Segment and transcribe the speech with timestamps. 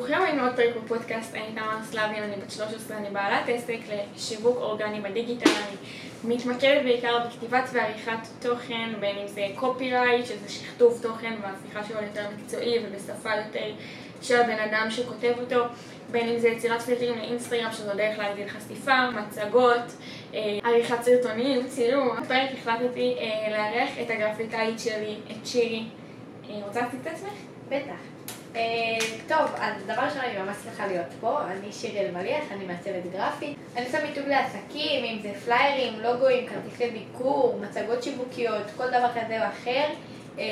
[0.00, 3.78] ברוכים הבאים לעוד פרק בפודקאסט, אני תמר סלבין, אני בת 13, אני בעלת עסק
[4.16, 5.76] לשיווק אורגני בדיגיטל, אני
[6.34, 12.26] מתמקדת בעיקר בכתיבת ועריכת תוכן, בין אם זה קופירייט, שזה שכתוב תוכן והפיכה שלו יותר
[12.36, 13.72] מקצועי ובשפה יותר
[14.22, 15.64] של הבן אדם שכותב אותו,
[16.10, 19.92] בין אם זה יצירת פילטרים לאינסטגרם, שזו דרך להגדיל חשיפה, מצגות,
[20.34, 22.08] אה, עריכת סרטונים, צילום.
[22.22, 25.84] בפרק החלטתי אה, לארח את הגרפיקאית שלי, את שירי.
[26.50, 27.32] אה, רוצה להציג את עצמך?
[27.68, 28.19] בטח.
[28.56, 28.60] אה,
[29.28, 33.56] טוב, אז דבר ראשון אני ממש שמחה להיות פה, אני שירי אלמליח, אני מעצבת גרפית.
[33.76, 39.42] אני עושה מיתוג לעסקים, אם זה פליירים, לוגוים, כרטיסי ביקור, מצגות שיווקיות, כל דבר כזה
[39.42, 39.84] או אחר.
[40.38, 40.44] אה,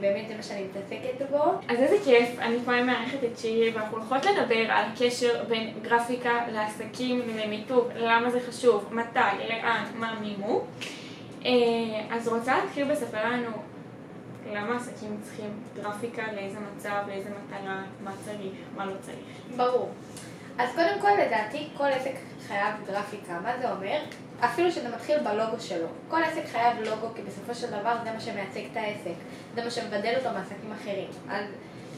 [0.00, 1.44] באמת זה מה שאני מתעסקת בו.
[1.68, 6.46] אז איזה כיף, אני פה מארחת את שירי ואנחנו הולכות לדבר על הקשר בין גרפיקה
[6.52, 10.60] לעסקים ולמיתוג, למה זה חשוב, מתי, לאן, מה, מי מו.
[11.44, 11.50] אה,
[12.10, 13.50] אז רוצה להתחיל בספר לנו
[14.54, 19.18] למה עסקים צריכים גרפיקה, לאיזה מצב, לאיזה מטרה, מה צריך, מה לא צריך.
[19.56, 19.90] ברור.
[20.58, 22.14] אז קודם כל, לדעתי, כל עסק
[22.46, 23.40] חייב גרפיקה.
[23.42, 24.00] מה זה אומר?
[24.44, 25.86] אפילו שזה מתחיל בלוגו שלו.
[26.08, 29.14] כל עסק חייב לוגו, כי בסופו של דבר זה מה שמייצג את העסק.
[29.54, 31.08] זה מה שמבדל אותו מעסקים אחרים.
[31.30, 31.44] אז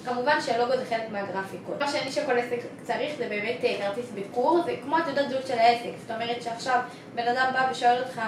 [0.04, 1.80] כמובן שלוגו זה חלק מהגרפיקות.
[1.80, 5.58] מה שאני שכל עסק צריך זה באמת אה, כרטיס ביקור, זה כמו התעודת זהות של
[5.58, 5.90] העסק.
[6.00, 6.80] זאת אומרת שעכשיו
[7.14, 8.22] בן אדם בא ושואל אותך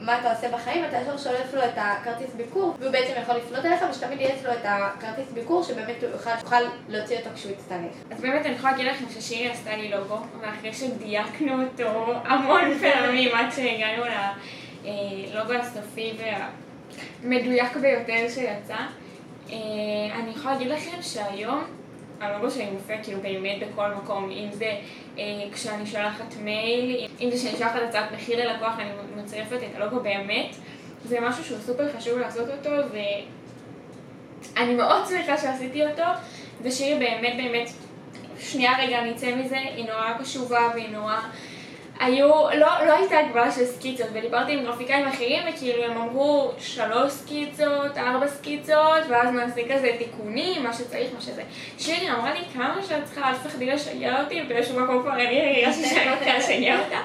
[0.00, 3.64] מה אתה עושה בחיים, אתה ישר שולף לו את הכרטיס ביקור, והוא בעצם יכול לפנות
[3.64, 7.94] אליך, ושתמיד יהיה אצלו את הכרטיס ביקור, שבאמת הוא יוכל, יוכל להוציא אותו כשהוא יצטרך.
[8.10, 13.34] אז באמת אני יכולה להגיד לכם ששירי עשתה לי לוגו, ואחרי שדייקנו אותו המון פעמים
[13.34, 14.02] עד שהגענו
[14.84, 16.12] ללוגו הסופי
[17.22, 18.76] והמדויק ביותר שיצא,
[19.50, 19.56] אה,
[20.14, 21.64] אני יכולה להגיד לכם שהיום
[22.20, 24.76] הלוגו שלי מופיע כאילו באמת בכל מקום, אם זה
[25.18, 30.00] אה, כשאני שולחת מייל, אם זה שאני שולחת הצעת מחיר ללקוח, אני מצרפת את הלוגו
[30.00, 30.56] באמת.
[31.04, 32.70] זה משהו שהוא סופר חשוב לעשות אותו,
[34.56, 36.02] ואני מאוד שמחה שעשיתי אותו,
[36.62, 37.70] ושירי באמת באמת,
[38.38, 41.16] שנייה רגע אני אצא מזה, היא נורא קשובה והיא נורא...
[42.04, 47.12] היו, לא, לא הייתה הגבלה של סקיצות, ודיברתי עם גרפיקאים אחרים, וכאילו הם אמרו שלוש
[47.12, 51.42] סקיצות, ארבע סקיצות, ואז נעשה כזה תיקונים, מה שצריך, מה שזה.
[51.78, 55.64] שירי אמרה לי כמה שאת צריכה, אל תפחדי לשגע אותי, ובאיזשהו מקום כבר אין לי
[55.64, 56.98] הרגשתי שאני רוצה לשגע אותה.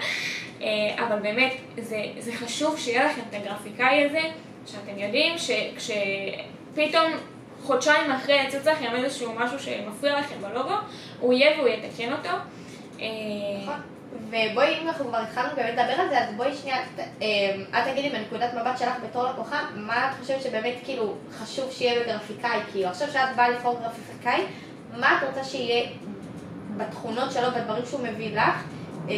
[0.61, 4.21] אה, אבל באמת, זה, זה חשוב שיהיה לכם את הגרפיקאי הזה,
[4.65, 7.11] שאתם יודעים שכשפתאום
[7.63, 10.75] חודשיים אחרי יצא לכם איזשהו משהו שמפריע לכם בלוגו,
[11.19, 12.29] הוא יהיה והוא יתקן אותו.
[12.99, 13.05] אה,
[13.63, 13.98] נכון.
[14.13, 16.77] ובואי, אם אנחנו כבר התחלנו באמת לדבר על זה, אז בואי שנייה,
[17.21, 22.03] אה, את תגידי בנקודת מבט שלך בתור לקוחה, מה את חושבת שבאמת כאילו חשוב שיהיה
[22.03, 22.59] בגרפיקאי?
[22.71, 24.41] כאילו עכשיו שאת באה לבחור גרפיקאי,
[24.97, 25.89] מה את רוצה שיהיה
[26.77, 28.63] בתכונות שלו, בדברים שהוא מביא לך?
[29.09, 29.15] אה,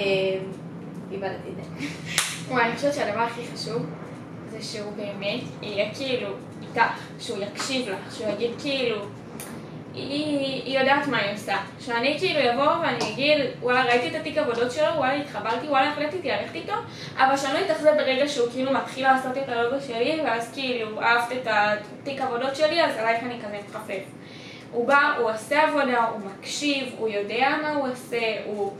[1.11, 1.85] איבדתי את זה.
[2.49, 3.85] וואי, אני חושבת שהדבר הכי חשוב
[4.49, 6.29] זה שהוא באמת יהיה כאילו
[6.61, 6.81] איתך,
[7.19, 9.05] שהוא יקשיב לך, שהוא יגיד כאילו...
[9.93, 11.57] היא, היא יודעת מה היא עושה.
[11.79, 16.29] שאני כאילו אבוא ואני אגיד, וואלה ראיתי את התיק עבודות שלו, וואלה התחברתי, וואלה החלטתי
[16.29, 16.73] ללכת איתו,
[17.17, 21.31] אבל שאני לא אתאכזב ברגע שהוא כאילו מתחיל לעשות את הלוגו שלי, ואז כאילו אהבת
[21.31, 24.03] את התיק עבודות שלי, אז עלייך אני כזה מתחפף.
[24.71, 28.73] הוא בא, הוא עושה עבודה, הוא מקשיב, הוא יודע מה הוא עושה, הוא,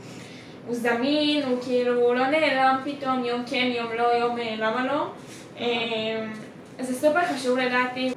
[0.66, 4.86] הוא זמין, הוא כאילו, הוא לא נעלם פתאום, יום כן, יום לא, יום אה, למה
[4.86, 5.06] לא.
[5.60, 6.32] אמ,
[6.80, 8.12] זה סופר חשוב לדעתי.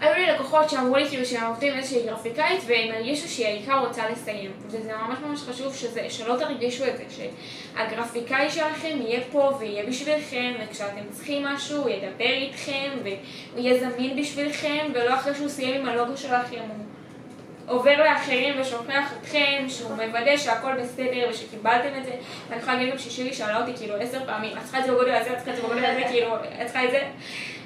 [0.00, 4.10] היו לי לקוחות שאמרו לי כאילו שהם עובדים איזושהי גרפיקאית והם הרגישו שהיא העיקר רוצה
[4.10, 4.50] לסיים.
[4.66, 10.52] וזה ממש ממש חשוב שזה, שלא תרגישו את זה שהגרפיקאי שלכם יהיה פה ויהיה בשבילכם
[10.60, 13.16] וכשאתם צריכים משהו הוא ידבר איתכם והוא
[13.56, 19.64] יהיה זמין בשבילכם ולא אחרי שהוא סיים עם הלוגו שלכם הוא עובר לאחרים ושוכח אתכם
[19.68, 22.12] שהוא מוודא שהכל בסדר ושקיבלתם את זה.
[22.48, 25.14] ואני יכולה להגיד גם ששירי שאלה אותי כאילו עשר פעמים את צריכה את זה בגודל
[25.14, 27.02] הזה, את צריכה את זה בגודל הזה, כאילו את צריכה את זה?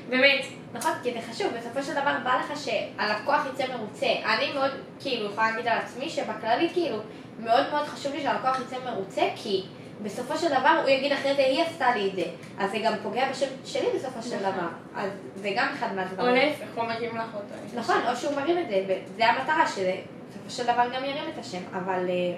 [0.09, 0.45] באמת
[0.75, 4.07] נכון, כי זה חשוב, בסופו של דבר בא לך שהלקוח יצא מרוצה.
[4.07, 6.97] אני מאוד, כאילו, יכולה להגיד על עצמי שבכללי, כאילו,
[7.39, 9.65] מאוד מאוד חשוב לי שהלקוח יצא מרוצה, כי
[10.03, 12.25] בסופו של דבר הוא יגיד אחרי זה, היא עשתה לי את זה.
[12.59, 14.53] אז זה גם פוגע בשם שלי בסופו של נכון.
[14.53, 14.69] דבר.
[14.97, 16.29] אז זה גם אחד מהדברים.
[16.29, 17.81] או להפך, הוא מרים לך אותו.
[17.81, 19.97] נכון, או שהוא מרים את זה, וזה המטרה שזה,
[20.31, 22.35] בסופו של דבר גם ירים את השם, אבל אה,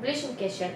[0.00, 0.66] בלי שום קשר.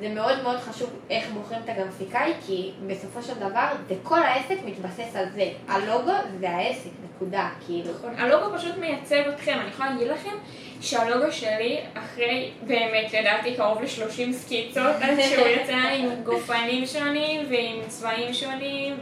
[0.00, 4.56] זה מאוד מאוד חשוב איך בוחרים את הגרפיקאי, כי בסופו של דבר זה כל העסק
[4.64, 5.50] מתבסס על זה.
[5.68, 7.92] הלוגו זה העסק, נקודה, כאילו.
[7.94, 9.58] נכון, הלוגו פשוט מייצג אתכם.
[9.60, 10.36] אני יכולה להגיד לכם
[10.80, 17.88] שהלוגו שלי, אחרי באמת, לדעתי, קרוב ל-30 סקיצות, עד שהוא יצא עם גופנים שונים, ועם
[17.88, 18.96] צבעים שונים,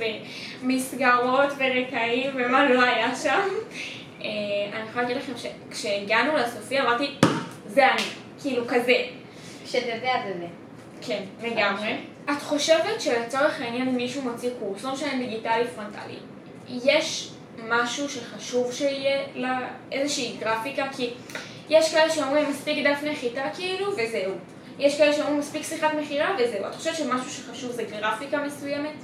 [0.63, 3.49] ומסגרות ורקעים, ומה לא היה שם.
[4.23, 4.27] אה,
[4.73, 7.15] אני יכולה להגיד לכם שכשהגענו לסופי אמרתי,
[7.67, 8.03] זה אני,
[8.43, 9.05] כאילו כזה.
[9.65, 10.68] כשזה זה, אז זה.
[11.03, 11.97] כן, לגמרי.
[12.31, 16.19] את חושבת שלצורך העניין מישהו מוציא קורס, לא משנה דיגיטלי פרונטלי,
[16.69, 17.31] יש
[17.69, 19.61] משהו שחשוב שיהיה לה
[19.93, 20.85] איזושהי גרפיקה?
[20.97, 21.11] כי
[21.71, 24.33] יש כאלה שאומרים מספיק דף נחיתה כאילו, וזהו.
[24.79, 26.67] יש כאלה שאומרים מספיק שיחת מכירה, וזהו.
[26.67, 28.95] את חושבת שמשהו שחשוב זה גרפיקה מסוימת?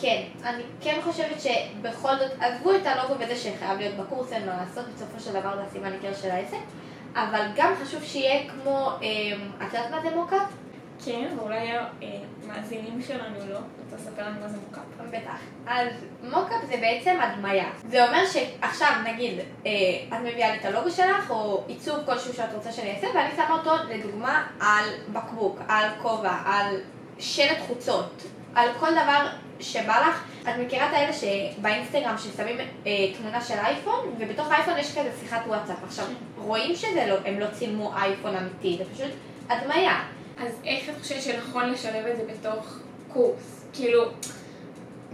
[0.00, 4.56] כן, אני כן חושבת שבכל זאת, עזבו את הלוגו וזה שחייב להיות בקורס, אין מה
[4.56, 6.56] לעשות, בסופו של דבר זה הסימן עיקר של העסק,
[7.14, 10.48] אבל גם חשוב שיהיה כמו, אה, את יודעת מה זה מוקאפ?
[11.04, 11.68] כן, ואולי
[12.44, 13.58] המאזינים שלנו לא.
[13.90, 14.82] רוצה לספר לנו מה זה מוקאפ?
[15.10, 15.38] בטח.
[15.66, 15.88] אז
[16.22, 17.70] מוקאפ זה בעצם הדמיה.
[17.88, 19.72] זה אומר שעכשיו, נגיד, אה,
[20.08, 23.52] את מביאה לי את הלוגו שלך, או עיצוב כלשהו שאת רוצה שאני אעשה, ואני שמה
[23.58, 26.80] אותו, לדוגמה, על בקבוק, על כובע, על
[27.18, 28.22] שלט חוצות,
[28.54, 29.26] על כל דבר
[29.60, 30.24] שבא לך.
[30.42, 32.56] את מכירה את האלה שבאינסטגרם ששמים
[32.86, 35.84] אה, תמונה של אייפון, ובתוך האייפון יש כזה שיחת וואטסאפ.
[35.84, 36.04] עכשיו,
[36.38, 39.12] רואים שזה לא, הם לא צילמו אייפון אמיתי, זה פשוט
[39.48, 40.02] הדמיה.
[40.38, 42.78] אז איך את חושבת שנכון לשלב את זה בתוך
[43.08, 43.64] קורס?
[43.72, 44.04] כאילו,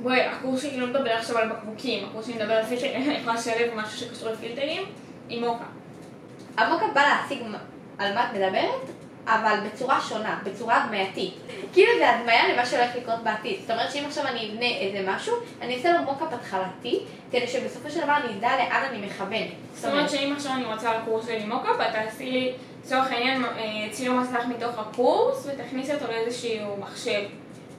[0.03, 3.35] בואי, הקורס שלי לא מדבר עכשיו על בקבוקים, הקורס שלי מדבר על פילטרים, אני יכולה
[3.35, 4.83] לשלב משהו שקשור לפילטרים
[5.29, 5.65] עם מוקה.
[6.57, 7.43] המוקה בא להציג
[7.99, 8.91] על מה את מדברת,
[9.27, 11.35] אבל בצורה שונה, בצורה הדמייתית.
[11.73, 13.61] כאילו זה הדמיה למה שהולך לקרות בעתיד.
[13.61, 17.91] זאת אומרת שאם עכשיו אני אבנה איזה משהו, אני אעשה לו מוקאפ התחלתי, כדי שבסופו
[17.91, 19.49] של דבר אני אדע לאן אני מכוונת.
[19.75, 22.53] זאת אומרת שאם עכשיו אני רוצה לקורס שלי מוקאפ, את תעשי לי,
[22.85, 27.23] לצורך העניין, אה, צילום מסך מתוך הקורס, ותכניסי אותו לאיזשהו מחשב.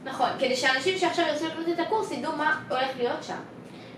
[0.04, 3.40] נכון, כדי שאנשים שעכשיו ירצו לקנות את הקורס ידעו מה הולך להיות שם.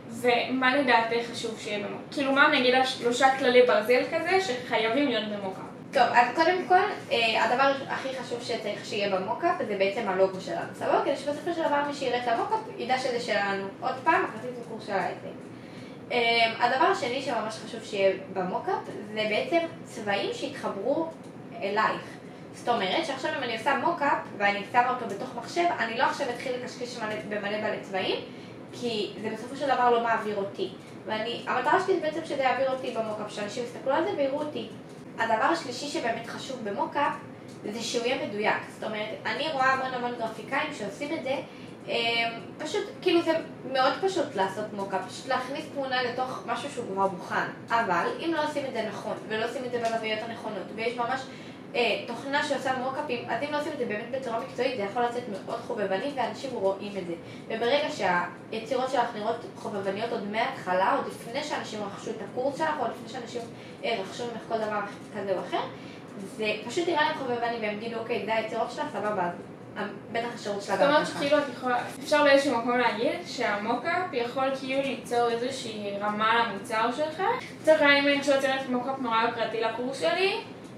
[0.10, 2.14] ומה לדעתך חשוב שיהיה במוקאפ?
[2.14, 5.64] כאילו מה נגיד השלושה כללי ברזל כזה שחייבים להיות במוקאפ?
[5.92, 6.82] טוב, אז קודם כל,
[7.12, 11.02] אה, הדבר הכי חשוב שצריך שיהיה במוקאפ זה בעצם הלוגו שלנו, סבבה?
[11.06, 13.68] כדי שבסופו של דבר מי שיראה את המוקאפ ידע שזה שלנו.
[13.82, 15.45] עוד פעם, הכרטיס בקורס של העסק.
[16.12, 18.80] אה, הדבר השני שממש חשוב שיהיה במוקאפ
[19.14, 21.08] זה בעצם צבעים שיתחברו
[21.62, 22.02] אלייך.
[22.54, 26.28] זאת אומרת שעכשיו אם אני עושה מוקאפ ואני שמה אותו בתוך מחשב, אני לא עכשיו
[26.30, 26.98] אתחיל לקשקש
[27.30, 28.16] במלא מלא צבעים,
[28.74, 30.70] כי זה בסופו של דבר לא מעביר אותי.
[31.06, 34.68] ואני, המטרה שלי זה בעצם שזה יעביר אותי במוקאפ, שאנשים יסתכלו על זה ויראו אותי.
[35.18, 37.14] הדבר השלישי שבאמת חשוב במוקאפ,
[37.74, 38.58] זה שהוא יהיה מדויק.
[38.74, 41.42] זאת אומרת, אני רואה המון המון גרפיקאים שעושים את זה, אמ,
[42.58, 43.32] פשוט, כאילו זה
[43.72, 47.46] מאוד פשוט לעשות מוקאפ, פשוט להכניס תמונה לתוך משהו שהוא כבר מוכן.
[47.70, 51.22] אבל אם לא עושים את זה נכון, ולא עושים את זה בלוויות הנכונות, ויש ממש
[51.76, 55.04] אה, תוכנה שעושה מוקאפים, אז אם לא עושים את זה באמת בצורה מקצועית, זה יכול
[55.04, 57.14] לצאת מאוד חובבני ואנשים רואים את זה.
[57.48, 62.86] וברגע שהיצירות שלך נראות חובבניות עוד מההתחלה, עוד לפני שאנשים רכשו את הקורס שלך, או
[62.86, 63.42] לפני שאנשים
[63.84, 64.80] אה, רכשו ממך כל דבר
[65.18, 65.62] כזה או אחר,
[66.38, 69.30] זה פשוט נראה להם חובבני והם יגידו, אוקיי, זה היצירות שלך, סבבה,
[70.12, 70.82] בטח השירות שלה גם.
[70.82, 76.46] זאת אומרת שכאילו את יכולה, אפשר באיזשהו מקום להגיד שהמוקאפ יכול כאילו ליצור איזושהי רמה
[76.46, 77.22] למוצר שלך.
[77.62, 80.34] לצורך העניין אם אני עכשיו יוצרת מוקאפ נורא יוקרתי לקורס שלי,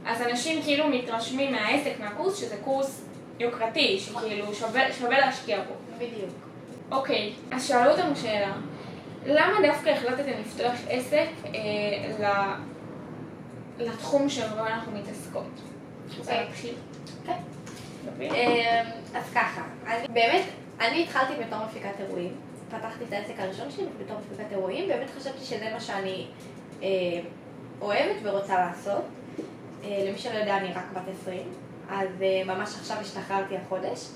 [0.05, 3.05] אז אנשים כאילו מתרשמים מהעסק, מהקורס, שזה קורס
[3.39, 5.73] יוקרתי, שכאילו שווה, שווה להשקיע בו.
[5.97, 6.33] בדיוק.
[6.91, 8.53] אוקיי, אז שאלו אותנו שאלה,
[9.25, 11.51] למה דווקא החלטתם לפתוח עסק אה,
[13.79, 15.61] לתחום שבו אנחנו מתעסקות?
[16.17, 16.73] רוצה אוקיי.
[18.21, 20.43] אמ, אז ככה, אני באמת,
[20.79, 22.35] אני התחלתי בתור מפיקת אירועים.
[22.69, 26.27] פתחתי את העסק הראשון שלי בתור מפיקת אירועים, באמת חשבתי שזה מה שאני
[26.83, 26.87] אה,
[27.81, 29.03] אוהבת ורוצה לעשות.
[29.83, 31.39] אה, למי שלא יודע, אני רק בת 20,
[31.89, 34.07] אז אה, ממש עכשיו השתחררתי החודש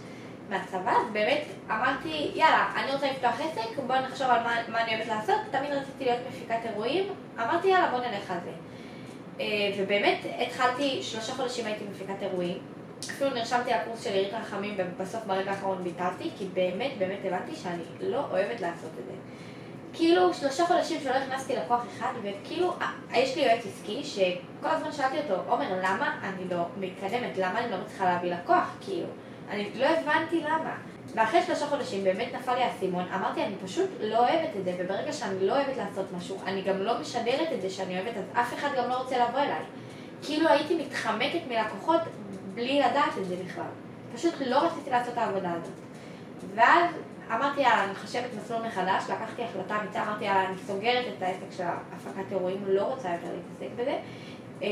[0.49, 4.95] מהצבא, אז באמת אמרתי, יאללה, אני רוצה לפתוח עסק, בוא נחשוב על מה, מה אני
[4.95, 7.03] אוהבת לעשות, תמיד רציתי להיות מפיקת אירועים,
[7.39, 8.51] אמרתי יאללה, בוא נלך על זה.
[9.77, 12.57] ובאמת התחלתי, שלושה חודשים הייתי מפיקת אירועים,
[13.09, 17.83] אפילו נרשמתי לקורס של עירית רחמים ובסוף ברגע האחרון ביטלתי, כי באמת באמת הבנתי שאני
[17.99, 19.13] לא אוהבת לעשות את זה.
[19.93, 22.73] כאילו שלושה חודשים שלא הכנסתי לקוח אחד, וכאילו,
[23.13, 27.37] יש לי יועץ עסקי שכל הזמן שאלתי אותו, עומר, למה אני לא מתקדמת?
[27.37, 28.77] למה אני לא מצליחה להביא לקוח?
[28.81, 29.07] כאילו,
[29.49, 30.75] אני לא הבנתי למה.
[31.15, 35.13] ואחרי שלושה חודשים באמת נפל לי האסימון, אמרתי, אני פשוט לא אוהבת את זה, וברגע
[35.13, 38.53] שאני לא אוהבת לעשות משהו, אני גם לא משדרת את זה שאני אוהבת, אז אף
[38.53, 39.63] אחד גם לא רוצה לבוא אליי.
[40.23, 42.01] כאילו הייתי מתחמקת מלקוחות
[42.53, 43.63] בלי לדעת את זה בכלל.
[44.15, 45.73] פשוט לא רציתי לעשות את העבודה הזאת.
[46.55, 46.95] ואז
[47.31, 51.57] אמרתי, יאללה, אני חושבת מסלול מחדש, לקחתי החלטה אמיצה, אמרתי, יאללה, אני סוגרת את העסק
[51.57, 53.99] של הפקת אירועים, לא רוצה יותר להתעסק בזה.
[54.61, 54.67] אמ,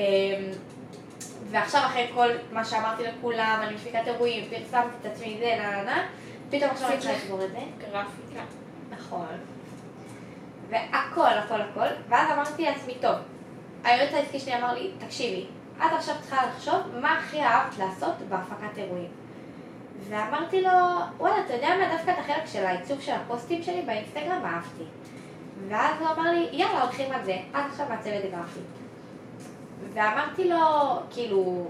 [1.52, 5.84] ועכשיו אחרי כל מה שאמרתי לכולם, אני מפיקת אירועים, פרסמתי את עצמי, זה, נה נה
[5.84, 6.08] נה,
[6.50, 7.60] פתאום עכשיו אני צריכה לסגור את זה.
[7.80, 8.44] גרפיקה.
[8.90, 9.28] נכון.
[10.70, 13.16] והכל, הכל, הכל, ואז אמרתי לעצמי, טוב,
[13.84, 15.46] היועץ העסקי שלי אמר לי, תקשיבי,
[15.86, 19.10] את עכשיו צריכה לחשוב מה הכי אהבת לעשות בהפקת אירועים.
[20.10, 20.70] ואמרתי לו,
[21.18, 24.84] וואלה, אתה יודע מה, דווקא את החלק של העיצוב של הפוסטים שלי באינסטגרם אהבתי.
[25.68, 28.64] ואז הוא אמר לי, יאללה, הולכים על זה, עד עכשיו מעצבת גרפית.
[29.94, 30.60] ואמרתי לו,
[31.12, 31.68] כאילו,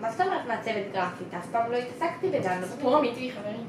[0.00, 1.34] מה זאת אומרת מעצבת גרפית?
[1.34, 3.66] אף פעם לא התעסקתי בזה, אני לא סיפור אמיתי, חברים.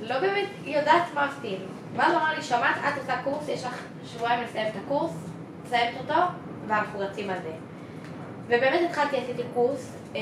[0.00, 1.58] לא באמת יודעת מה עושים.
[1.96, 5.12] ואז הוא אמר לי, שומעת, את עושה קורס, יש לך שבועיים לסיים את הקורס,
[5.64, 6.20] מסיימת אותו,
[6.66, 7.52] ואנחנו רצים על זה.
[8.48, 10.20] ובאמת התחלתי, עשיתי קורס, אה,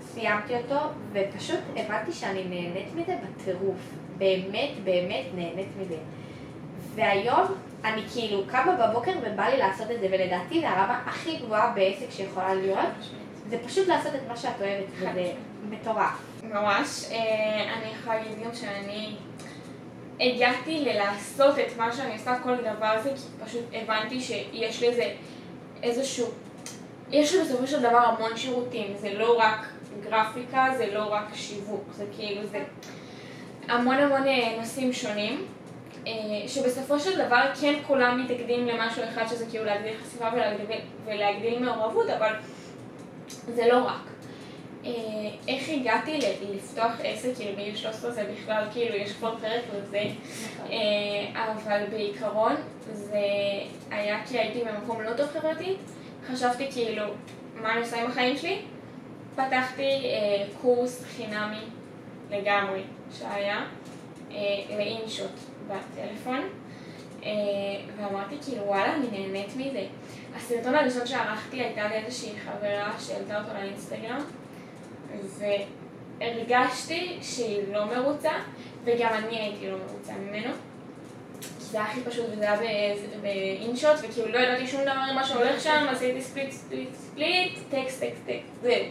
[0.00, 0.80] סיימתי אותו,
[1.12, 3.76] ופשוט הבנתי שאני נהנית מזה בטירוף.
[4.18, 5.96] באמת, באמת נהנית מזה.
[6.94, 7.46] והיום
[7.84, 12.10] אני כאילו קמה בבוקר ובא לי לעשות את זה, ולדעתי זה הרמה הכי גבוהה בעסק
[12.10, 12.88] שיכולה להיות.
[13.48, 15.32] זה פשוט לעשות את מה שאת אוהבת, וזה
[15.70, 16.22] מטורף.
[16.42, 17.04] ממש.
[17.10, 19.14] אה, אני יכולה להגיד גם שאני
[20.20, 25.14] הגעתי ללעשות את מה שאני עושה כל דבר הזה, כי פשוט הבנתי שיש לזה
[25.82, 26.26] איזשהו...
[27.12, 29.66] יש בסופו של דבר המון שירותים, זה לא רק
[30.04, 32.64] גרפיקה, זה לא רק שיווק, זה כאילו, זה
[33.68, 35.46] המון המון אה, נושאים שונים.
[36.06, 36.12] אה,
[36.48, 42.08] שבסופו של דבר כן כולם מתאגדים למשהו אחד שזה כאילו להגדיל חשיפה ולהגדיל, ולהגדיל מעורבות,
[42.10, 42.32] אבל
[43.28, 44.02] זה לא רק.
[44.84, 44.90] אה,
[45.48, 46.18] איך הגעתי
[46.54, 50.02] לפתוח עסק, כאילו בגיל 13 זה בכלל, כאילו יש כבר פרק לזה,
[51.34, 52.54] אבל בעיקרון
[52.92, 53.20] זה
[53.90, 55.78] היה כי הייתי במקום לא טוב חברתית,
[56.26, 57.04] חשבתי כאילו,
[57.62, 58.62] מה אני עושה עם החיים שלי?
[59.34, 60.06] פתחתי
[60.62, 61.64] קורס חינמי
[62.30, 62.82] לגמרי
[63.18, 63.66] שהיה
[64.76, 65.30] לאינשוט.
[65.68, 66.40] בטלפון,
[67.22, 67.30] אה,
[67.96, 69.86] ואמרתי כאילו וואלה, אני נהנית מזה.
[70.36, 74.20] הסרטון הראשון שערכתי הייתה לי איזושהי חברה שהעלתה אותו לאינסטגרם,
[76.18, 78.32] והרגשתי שהיא לא מרוצה,
[78.84, 80.54] וגם אני הייתי לא מרוצה ממנו.
[81.72, 82.60] זה היה הכי פשוט וזה היה
[83.22, 88.00] ב InShot, וכאילו לא ידעתי שום דבר ממה שהולך שם, עשיתי split, split, split, טקסט,
[88.00, 88.84] טקסט, טקסט, זהו.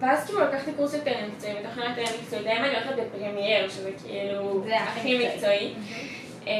[0.00, 3.90] ואז כאילו לקחתי קורס יותר מקצועי, בתוכנית יותר מקצועי, די אני הולכת ב Premiere, שזה
[4.04, 5.74] כאילו הכי מקצועי.
[6.46, 6.52] אמ,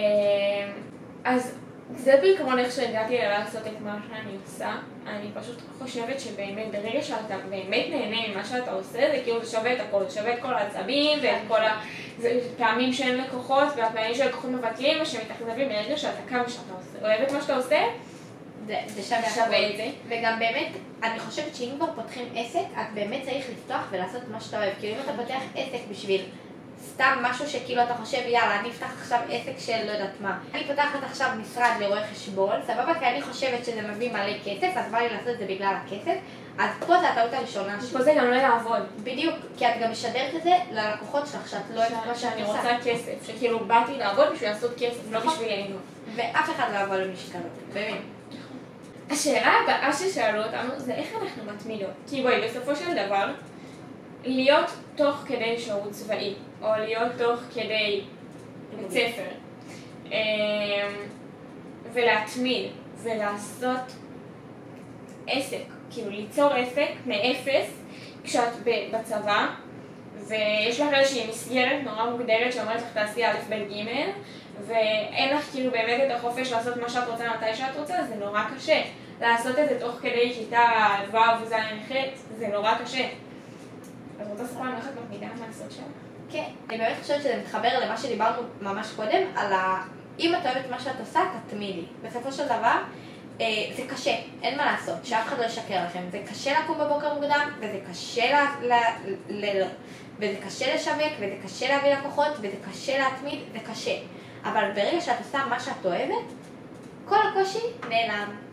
[1.25, 1.59] אז
[1.97, 4.75] זה בעיקרון איך שהגעתי לעשות את מה שאני עושה.
[5.07, 9.73] אני פשוט חושבת שבאמת, ברגע שאתה באמת נהנה ממה שאתה עושה, זה כאילו זה שווה
[9.73, 11.61] את הכל, זה שווה את כל העצבים ואת כל
[12.19, 17.41] הפעמים שאין לקוחות, והפעמים שהלקוחות מבטלים ושמתאכזבים, ברגע שאתה כמה שאתה עושה, אוהב את מה
[17.41, 17.79] שאתה עושה,
[18.67, 19.87] זה, זה שווה, שווה את זה.
[20.09, 20.69] וגם באמת,
[21.03, 24.75] אני חושבת שאם כבר פותחים עסק, את באמת צריך לפתוח ולעשות מה שאתה אוהב.
[24.81, 26.21] כאילו אם אתה פותח עסק בשביל
[26.99, 30.39] סתם משהו שכאילו אתה חושב, יאללה, אני אפתח עכשיו עסק של לא יודעת מה.
[30.55, 34.93] אני פותחת עכשיו משרד לרואי חשבון, סבבה, כי אני חושבת שזה מביא מלא כסף, אז
[34.93, 36.19] בא לי לעשות את זה בגלל הכסף.
[36.59, 37.91] אז פה זה הטעות הראשונה שלי.
[37.91, 38.83] פה זה גם לא יעבוד.
[39.05, 42.77] בדיוק, כי את גם משדרת את זה ללקוחות שלך, שאת לא יודעת מה שאני רוצה
[42.85, 45.33] כסף, שכאילו באתי לעבוד בשביל לעשות כסף, לא נכון.
[45.33, 45.83] בשביל ליהנות.
[46.17, 48.01] ואף אחד לא יבוא למשקלות, באמת.
[49.11, 51.91] השאלה הבאה ששאלו אותנו זה איך אנחנו מתמידות.
[52.09, 53.33] כי בואי, בסופו של דבר,
[54.29, 58.01] להיות תוך כדי שירות צבאי, או להיות תוך כדי
[58.77, 59.29] בית ספר,
[60.07, 60.13] אמ,
[61.93, 62.71] ולהתמיד,
[63.03, 63.93] ולעשות
[65.27, 67.83] עסק, כאילו ליצור עסק מאפס
[68.25, 68.53] כשאת
[68.93, 69.47] בצבא,
[70.29, 73.87] ויש לך איזושהי מסגרת נורא מוגדרת שאומרת לך תעשי א', ב', ג',
[74.67, 78.43] ואין לך כאילו באמת את החופש לעשות מה שאת רוצה מתי שאת רוצה, זה נורא
[78.57, 78.83] קשה.
[79.21, 80.69] לעשות את זה תוך כדי כיתה
[81.11, 81.53] ו' וז'
[81.89, 81.93] ח',
[82.39, 83.05] זה נורא קשה.
[84.21, 85.85] אז לספר לנו איך את מתמידה מהסוד שלך?
[86.31, 89.85] כן, אני באמת חושבת שזה מתחבר למה שדיברנו ממש קודם, על ה...
[90.19, 91.85] אם את אוהבת מה שאת עושה, תתמידי.
[92.03, 92.79] בסופו של דבר,
[93.41, 93.47] אה,
[93.77, 96.01] זה קשה, אין מה לעשות, שאף אחד לא ישקר לכם.
[96.11, 98.73] זה קשה לקום בבוקר מוקדם, וזה קשה ל...
[99.29, 99.61] ל...
[99.61, 99.65] ל...
[100.19, 103.97] וזה קשה לשווק, וזה קשה להביא לקוחות, וזה קשה להתמיד, זה קשה.
[104.45, 106.25] אבל ברגע שאת עושה מה שאת אוהבת,
[107.05, 107.59] כל הקושי
[107.89, 108.48] נעלם.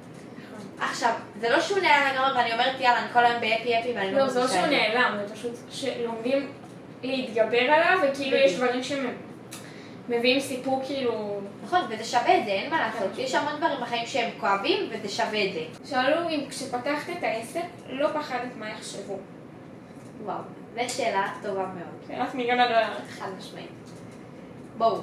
[0.80, 4.12] עכשיו, זה לא שהוא נעלם לגמרי ואני אומרת יאללה, אני כל היום בהפי הפי ואני
[4.12, 6.52] לא לא, זה לא שהוא נעלם, זה פשוט שלומדים
[7.04, 11.40] להתגבר עליו, וכאילו יש דברים שמביאים סיפור כאילו...
[11.64, 13.18] נכון, וזה שווה את זה, אין מה לעשות.
[13.18, 15.90] יש המון דברים בחיים שהם כואבים, וזה שווה את זה.
[15.90, 19.18] שאלו אם כשפתחת את העסק, לא פחדת מה יחשבו.
[20.24, 20.38] וואו,
[20.76, 22.08] זו שאלה טובה מאוד.
[22.08, 22.94] שאלת מיליון הדולר.
[23.10, 23.70] חד משמעית.
[24.78, 25.02] בואו,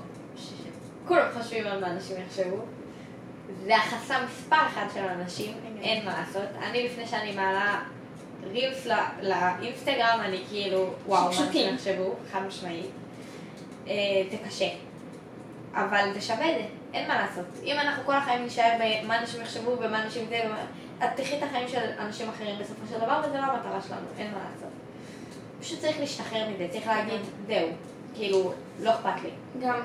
[1.09, 2.57] כולם חושבים על מה אנשים יחשבו.
[3.65, 6.49] זה החסם מספר אחד של אנשים, אין מה לעשות.
[6.63, 7.81] אני לפני שאני מעלה
[8.51, 8.87] רילס
[9.23, 12.91] לאינסטגרם, אני כאילו, וואו, מה אנשים יחשבו, חד משמעית.
[13.89, 13.95] אה,
[14.31, 14.69] זה קשה.
[15.75, 17.47] אבל זה שווה את זה, אין מה לעשות.
[17.65, 20.43] אם אנחנו כל החיים נשאר במה אנשים יחשבו ומה אנשים זה,
[20.99, 24.31] את תחי את החיים של אנשים אחרים בסופו של דבר, וזה לא המטרה שלנו, אין
[24.33, 24.69] מה לעשות.
[25.61, 27.69] פשוט צריך להשתחרר מזה, צריך להגיד, זהו,
[28.15, 29.31] כאילו, לא אכפת לי.
[29.63, 29.81] גם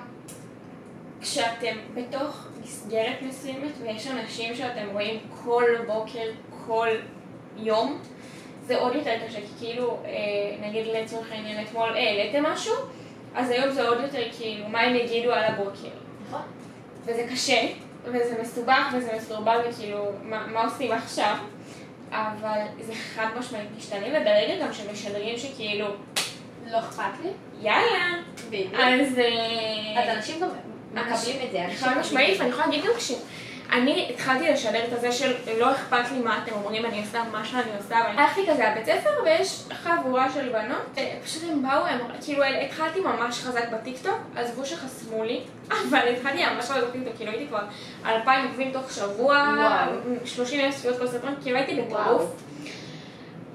[1.22, 6.30] כשאתם בתוך מסגרת מסוימת ויש אנשים שאתם רואים כל בוקר,
[6.68, 6.88] כל
[7.58, 8.02] יום,
[8.66, 12.74] זה עוד יותר קשה, כי כאילו, אה, נגיד לצורך העניין אתמול אה, העליתם משהו,
[13.36, 15.90] אז היום זה עוד יותר כאילו, מה הם יגידו על הבוקר.
[16.28, 16.42] נכון.
[17.06, 17.68] וזה קשה,
[18.04, 21.36] וזה מסובך וזה מסורבל, וכאילו, מה, מה עושים עכשיו?
[22.12, 25.88] אבל זה חד משמעית משתנה, וברגע גם שמשדרים שכאילו...
[26.72, 27.30] לא אכפת לי.
[27.62, 28.22] יאללה.
[28.50, 28.74] בדיוק.
[28.74, 29.20] אז...
[29.20, 30.50] אה, אז אנשים גם
[31.00, 31.86] מקבלים את זה.
[31.86, 33.12] חד משמעית, ואני יכולה להגיד גם כש...
[33.72, 37.46] אני התחלתי לשדר את הזה של לא אכפת לי מה אתם אומרים, אני עושה מה
[37.46, 42.44] שאני עושה, הלכתי כזה לבית ספר ויש חבורה של בנות, פשוט הם באו, הם, כאילו
[42.44, 45.42] התחלתי ממש חזק בטיקטוק, עזבו שחסמו לי,
[45.90, 47.64] אבל התחלתי ממש חזק בטיקטוק, כאילו הייתי כבר
[48.06, 49.56] אלפיים עוקבים תוך שבוע,
[50.26, 52.32] 30 אלף צפיות כל סרטון, כאילו הייתי בטירוף,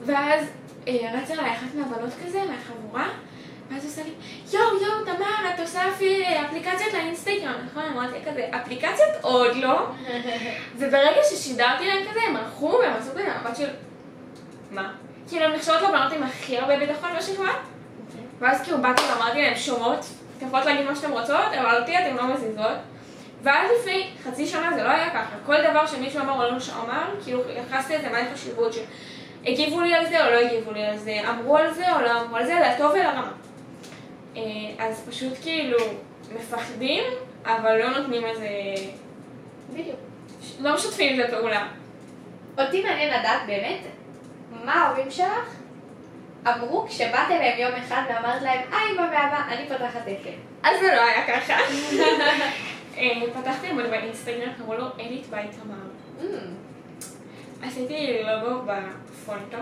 [0.04, 0.46] ואז
[0.88, 3.08] אה, רצה אליי אחת מהבנות כזה, מהחבורה,
[3.73, 4.11] ואז עושה לי,
[4.52, 5.81] יואו, יואו, תמר, את עושה
[6.47, 7.83] אפליקציות לאינסטגרם, נכון?
[7.83, 9.87] אמרתי כזה, אפליקציות עוד לא.
[10.79, 13.69] וברגע ששידרתי להם כזה, הם הלכו והם עשו כזה מבט של...
[14.71, 14.93] מה?
[15.29, 17.52] כאילו, הן נחשבות לבנות עם הכי הרבה ביטחון בשכבה.
[18.38, 20.07] ואז כאילו באתי ואמרתי להם, שומעות,
[20.38, 22.79] אתם יכולות להגיד מה שאתם רוצות, אבל אותי אתם לא מזיזות.
[23.43, 25.37] ואז לפני חצי שנה זה לא היה ככה.
[25.47, 28.81] כל דבר שמישהו אמר או לא אמר, כאילו, יחסתי לזה מה החשיבות של...
[29.47, 32.21] הגיבו לי על זה או לא הגיבו לי על זה, אמרו על זה או לא
[32.21, 33.33] אמרו על זה, לטוב ולרמה.
[34.36, 34.42] אה,
[34.78, 35.78] אז פשוט כאילו
[36.34, 37.02] מפחדים,
[37.44, 38.48] אבל לא נותנים לזה...
[39.70, 39.96] בדיוק.
[40.60, 41.68] לא משתפים את הפעולה.
[42.58, 43.80] אותי מעניין לדעת באמת,
[44.64, 45.56] מה ההורים שלך
[46.46, 50.30] אמרו כשבאת אליהם יום אחד ואמרת להם, היי אמא ואבא, אני פותחת עסק.
[50.62, 51.56] אז זה לא היה ככה.
[52.98, 56.28] אה, פתחתי עמוד באינסטגרם, קראו לו אליט בית תמר.
[57.62, 59.58] עשיתי לוגו בפונטו,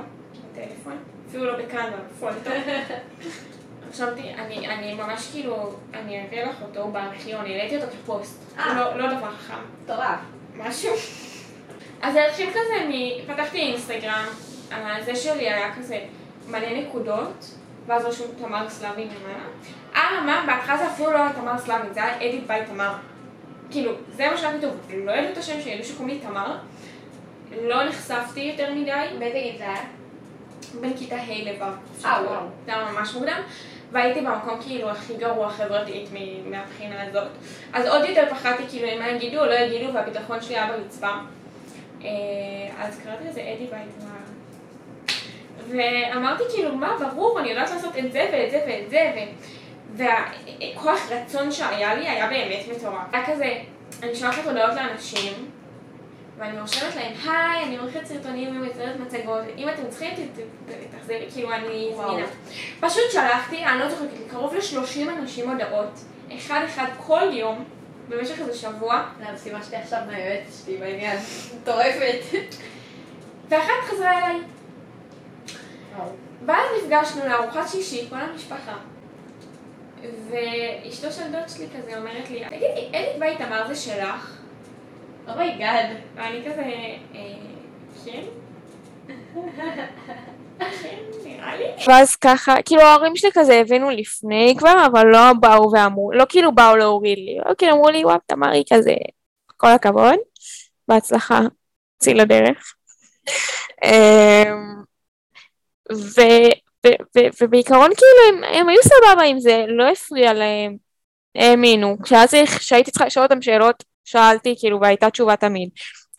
[0.52, 0.98] בטלפון,
[1.28, 2.50] אפילו לא בקנבה, בפונטו.
[3.92, 8.74] חשבתי, אני, אני ממש כאילו, אני אראה לך אותו בארכיון, העליתי אותו כפוסט, אה.
[8.74, 9.54] לא, לא דבר חכם,
[9.84, 10.18] מטורף.
[10.56, 10.94] משהו.
[12.02, 12.92] אז זה התחיל כזה, מ...
[13.32, 14.24] פתחתי אינסטגרם,
[14.72, 15.98] הזה שלי היה כזה
[16.48, 17.54] מלא נקודות,
[17.86, 19.44] ואז רשום תמר סלאבי ממנה.
[19.94, 22.92] אממה, בהתחלה זה אפילו לא היה תמר סלאבי, זה היה edit by Tamar.
[23.70, 24.70] כאילו, זה מה שהיה כתוב,
[25.04, 26.56] לא ידעו את השם שלי, ידעו שקוראים לי תמר.
[27.62, 29.82] לא נחשפתי יותר מדי, באיזה גיל זה היה?
[30.80, 31.64] בין כיתה ה' לו'.
[32.04, 32.40] אה, וואו.
[32.66, 33.42] זה היה ממש מוקדם.
[33.92, 36.08] והייתי במקום כאילו הכי גרוע חברתית
[36.50, 37.28] מהבחינה הזאת.
[37.72, 41.10] אז עוד יותר פחדתי כאילו אם מה יגידו או לא יגידו והביטחון שלי היה ברצפה.
[42.02, 42.08] אה,
[42.78, 44.20] אז קראתי לזה אדי בייטמר.
[45.68, 49.18] ואמרתי כאילו מה ברור אני יודעת לעשות את זה ואת זה ואת זה ו...
[49.96, 52.94] והכוח רצון שהיה לי היה באמת מטורף.
[53.12, 53.58] היה כזה,
[54.02, 55.50] אני שולחת הודעות לאנשים
[56.40, 60.94] ואני רושמת להם, היי, אני עורכת סרטונים ומייצרת מצגות, אם אתם צריכים, ת- ת- ת-
[60.98, 61.90] תחזרי, כאילו, אני.
[61.96, 62.26] זמינה.
[62.80, 66.00] פשוט שלחתי, אני לא זוכרת, קרוב ל-30 אנשים הודעות,
[66.36, 67.64] אחד אחד כל יום,
[68.08, 71.18] במשך איזה שבוע, זה המשימה שלי עכשיו מהיועצת שלי בעניין.
[71.62, 72.20] מטורפת.
[73.48, 74.40] ואחת חזרה אליי.
[76.46, 78.76] ואז נפגשנו לארוחת שישי, כל המשפחה.
[80.30, 84.39] ואשתו של דוד שלי כזה אומרת לי, תגידי, edit by Tamar זה שלך?
[85.28, 85.86] oh my god.
[86.16, 86.62] ואני כזה,
[88.04, 88.22] כן?
[91.58, 91.64] לי.
[91.86, 96.54] ואז ככה, כאילו ההורים שלי כזה הבינו לפני כבר, אבל לא באו ואמרו, לא כאילו
[96.54, 98.94] באו להוריד לי, לא כאילו אמרו לי, וואו, תמרי כזה,
[99.56, 100.16] כל הכבוד,
[100.88, 101.40] בהצלחה,
[101.98, 102.74] צאי לדרך.
[105.92, 106.52] ו-
[106.86, 110.76] ו- ו- ובעיקרון כאילו הם, הם היו סבבה עם זה, לא הפריע להם,
[111.34, 111.96] האמינו.
[112.02, 115.68] כשהיה צריך, כשהייתי צריכה לשאול אותם שאלות, שאלתי כאילו והייתה תשובה תמיד.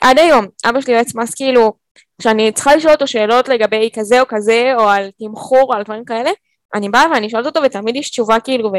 [0.02, 1.74] עד היום, אבא שלי יועץ מס כאילו,
[2.22, 6.06] כשאני צריכה לשאול אותו שאלות לגבי כזה או כזה, או על תמחור או על דברים
[6.06, 6.32] כאלה,
[6.76, 8.76] אני באה ואני שואלת אותו ותמיד יש תשובה כאילו, ו...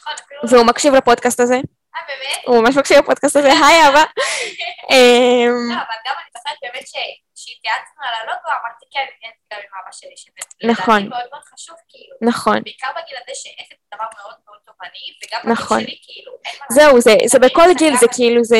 [0.00, 0.48] נכון.
[0.48, 1.60] והוא מקשיב לפודקאסט הזה, אה,
[2.08, 2.44] באמת?
[2.46, 4.02] הוא ממש מקשיב לפודקאסט הזה, היי אבא.
[4.90, 9.58] אמ, לא, אבל גם אני זוכרת באמת ש- שהתייעצנו על הלוגו, אמרתי כן, כן, גם
[9.64, 11.08] עם אבא שלי, שבאמת נכון.
[11.08, 12.62] מאוד מאוד חשוב, כאילו, נכון.
[12.62, 15.78] בעיקר בגיל הזה שעסק זה דבר מאוד מאוד תובעני, וגם נכון.
[15.78, 18.58] בגיל שלי, כאילו, אין מה זהו, זה, זה אני בכל גיל, זה כאילו, זה...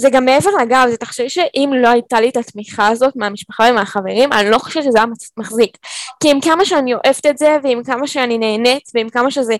[0.00, 4.32] זה גם מעבר לגב, זה תחשבי שאם לא הייתה לי את התמיכה הזאת מהמשפחה ומהחברים,
[4.32, 5.76] אני לא חושבת שזה היה מחזיק.
[6.22, 9.54] כי עם כמה שאני אוהבת את זה, ועם כמה שאני נהנית, ועם כמה שזה...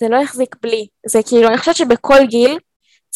[0.00, 0.86] זה לא יחזיק בלי.
[1.06, 2.58] זה כאילו, אני חושבת שבכל גיל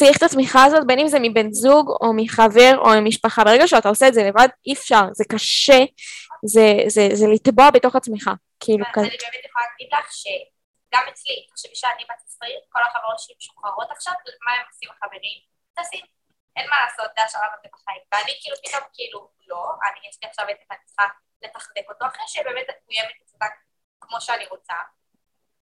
[0.03, 3.45] צריך את התמיכה הזאת, בין אם זה מבן זוג, או מחבר, או ממשפחה.
[3.45, 5.81] ברגע שאתה עושה את זה לבד, אי אפשר, זה קשה,
[6.55, 8.25] זה, זה, זה לטבוע בתוך עצמך.
[8.63, 9.07] כאילו, כזה.
[9.07, 13.89] אני באמת יכולה להגיד לך שגם אצלי, תחשבי שאני בת 20, כל החברות שלי משוחררות
[13.91, 14.15] עכשיו,
[14.47, 15.39] מה הם עושים החברים?
[15.77, 16.05] טסים.
[16.57, 18.03] אין מה לעשות, זה השלב הזה בחיים.
[18.13, 19.19] ואני כאילו פתאום כאילו,
[19.51, 21.07] לא, אני יש לי עכשיו את אני צריכה
[21.43, 23.55] לתחזק אותו, אחרי שבאמת יהיה מתוחזק
[24.01, 24.77] כמו שאני רוצה,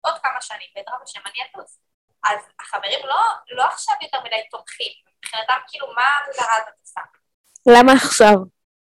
[0.00, 1.85] עוד כמה שנים, בעזרת השם אני אטוס.
[2.30, 7.00] אז החברים לא, לא עכשיו יותר מדי תומכים, מבחינתם כאילו מה המטרה הזאת עושה?
[7.66, 8.34] למה עכשיו?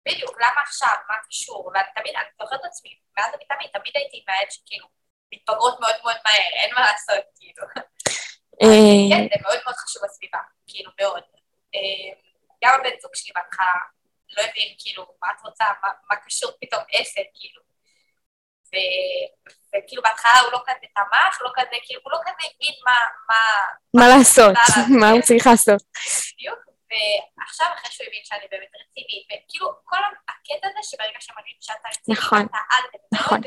[0.08, 0.94] בדיוק, למה עכשיו?
[1.08, 1.70] מה קשור?
[1.74, 4.86] ואני תמיד, אני זוכרת את עצמי, מאז ומתמיד, תמיד הייתי מהאלה שכאילו
[5.32, 7.62] מתבגרות מאוד מאוד מהר, אין מה לעשות, כאילו.
[8.62, 11.22] אה, כן, זה מאוד מאוד חשוב בסביבה, כאילו, מאוד.
[11.74, 12.10] אה,
[12.64, 13.74] גם הבן זוג שלי בהתחלה
[14.36, 17.63] לא הבין, כאילו, מה את רוצה, מה, מה קשור פתאום עסק, כאילו.
[19.68, 22.96] וכאילו בהתחלה הוא לא כזה תמך, לא כזה, כאילו הוא לא כזה הבין מה...
[23.28, 23.40] מה,
[23.94, 24.56] מה לעשות,
[25.00, 25.82] מה הוא צריך לעשות.
[26.34, 26.58] בדיוק,
[26.90, 29.96] ועכשיו אחרי שהוא הבין שאני באמת רצינית, וכאילו כל
[30.28, 33.40] הקטע הזה שברגע שמראים שאתה רצינית, נכון, אתה על זה, נכון.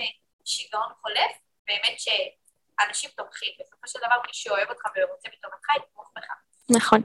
[0.46, 1.34] שיגעון חולף,
[1.68, 6.30] באמת שאנשים תומכים, בסופו של דבר מי שאוהב אותך ורוצה בטובתך, יתמוך בך.
[6.70, 7.02] נכון.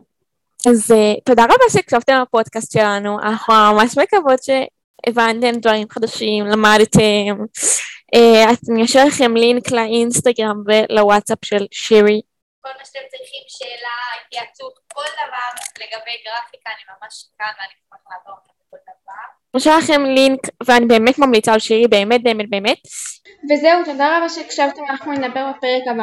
[0.71, 7.45] אז uh, תודה רבה שהקשבתם לפודקאסט שלנו, אנחנו ממש מקוות שהבנתם דברים חדשים, למדתם.
[8.17, 12.21] Uh, אני אשאיר לכם לינק לאינסטגרם ולוואטסאפ של שירי.
[12.61, 13.97] כל מה שאתם צריכים, שאלה,
[14.27, 15.49] התייעצות, כל דבר
[15.81, 18.35] לגבי גרפיקה, אני ממש כאן ואני אשמח דבר.
[19.55, 22.79] אני אשאיר לכם לינק ואני באמת ממליצה על שירי, באמת באמת באמת.
[23.51, 26.01] וזהו, תודה רבה שהקשבתם, אנחנו נדבר בפרק הבא.